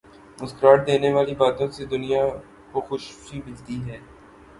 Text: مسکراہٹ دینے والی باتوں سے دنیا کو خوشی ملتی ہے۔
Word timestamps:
مسکراہٹ 0.41 0.79
دینے 0.87 1.09
والی 1.13 1.35
باتوں 1.35 1.67
سے 1.71 1.85
دنیا 1.85 2.23
کو 2.71 2.81
خوشی 2.81 3.37
ملتی 3.45 3.77
ہے۔ 3.89 3.97